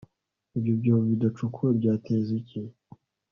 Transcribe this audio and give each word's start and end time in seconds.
Ibyo 0.57 0.71
byobo 0.79 1.01
bidacukuwe 1.09 1.71
byateza 1.79 2.31
iki 2.39 2.59